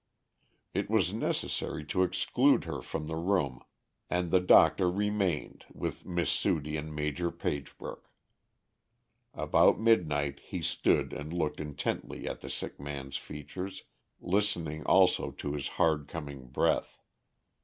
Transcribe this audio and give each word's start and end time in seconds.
It 0.73 0.89
was 0.89 1.13
necessary 1.13 1.85
to 1.85 2.01
exclude 2.01 2.63
her 2.63 2.81
from 2.81 3.05
the 3.05 3.17
room, 3.17 3.61
and 4.09 4.31
the 4.31 4.39
doctor 4.39 4.89
remained, 4.89 5.65
with 5.71 6.07
Miss 6.07 6.31
Sudie 6.31 6.75
and 6.75 6.91
Maj. 6.95 7.19
Pagebrook. 7.37 8.09
About 9.35 9.79
midnight 9.79 10.39
he 10.39 10.59
stood 10.63 11.13
and 11.13 11.31
looked 11.31 11.59
intently 11.59 12.27
at 12.27 12.41
the 12.41 12.49
sick 12.49 12.79
man's 12.79 13.17
features, 13.17 13.83
listening 14.19 14.83
also 14.87 15.29
to 15.33 15.53
his 15.53 15.67
hard 15.77 16.07
coming 16.07 16.47
breath. 16.47 16.97